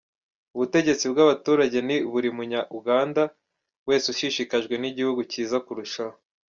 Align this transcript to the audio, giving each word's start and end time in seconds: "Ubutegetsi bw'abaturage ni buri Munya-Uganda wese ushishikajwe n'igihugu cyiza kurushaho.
"Ubutegetsi 0.55 1.05
bw'abaturage 1.11 1.77
ni 1.87 1.97
buri 2.11 2.29
Munya-Uganda 2.37 3.23
wese 3.87 4.05
ushishikajwe 4.13 4.75
n'igihugu 4.77 5.21
cyiza 5.31 5.57
kurushaho. 5.65 6.15